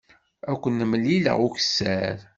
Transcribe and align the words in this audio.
Ad 0.49 0.57
ken-mlileɣ 0.61 1.37
ukessar. 1.47 2.17